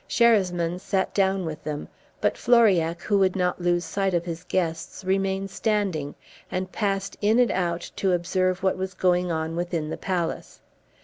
[0.09, 1.87] Sherasmin sat down with them;
[2.21, 6.15] but Floriac, who would not lose sight of his guests, remained standing,
[6.49, 10.59] and passed in and out to observe what was going on within the palace.